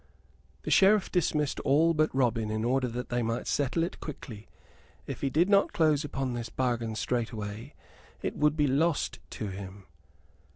The 0.63 0.71
Sheriff 0.71 1.11
dismissed 1.11 1.59
all 1.59 1.93
but 1.93 2.09
Robin, 2.11 2.49
in 2.49 2.63
order 2.63 2.87
that 2.87 3.09
they 3.09 3.21
might 3.21 3.45
settle 3.45 3.83
it 3.83 3.99
quietly. 3.99 4.47
If 5.05 5.21
he 5.21 5.29
did 5.29 5.47
not 5.47 5.73
close 5.73 6.03
upon 6.03 6.33
this 6.33 6.49
bargain 6.49 6.95
straightway 6.95 7.75
it 8.23 8.35
would 8.35 8.57
be 8.57 8.65
lost 8.65 9.19
to 9.29 9.49
him. 9.49 9.85